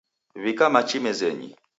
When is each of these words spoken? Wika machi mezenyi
Wika 0.35 0.69
machi 0.69 0.99
mezenyi 0.99 1.55